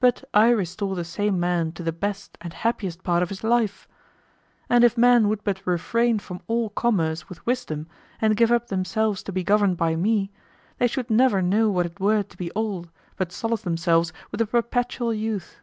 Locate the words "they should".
10.78-11.10